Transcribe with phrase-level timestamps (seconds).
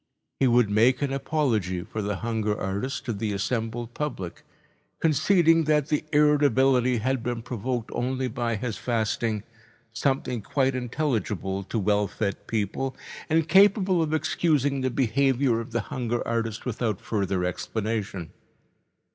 [0.39, 4.41] He would make an apology for the hunger artist to the assembled public,
[4.99, 9.43] conceding that the irritability had been provoked only by his fasting,
[9.93, 12.97] something quite intelligible to well fed people
[13.29, 18.31] and capable of excusing the behaviour of the hunger artist without further explanation.